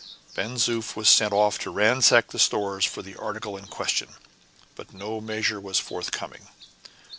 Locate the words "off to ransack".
1.31-2.29